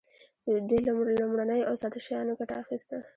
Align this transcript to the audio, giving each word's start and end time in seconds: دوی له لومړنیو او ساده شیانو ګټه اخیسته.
دوی 0.67 0.79
له 0.87 0.93
لومړنیو 1.19 1.67
او 1.69 1.75
ساده 1.81 1.99
شیانو 2.05 2.37
ګټه 2.39 2.55
اخیسته. 2.63 2.97